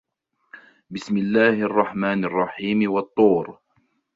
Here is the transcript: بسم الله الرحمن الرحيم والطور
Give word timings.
بسم 0.89 1.17
الله 1.17 1.53
الرحمن 1.53 2.25
الرحيم 2.25 2.91
والطور 2.91 3.59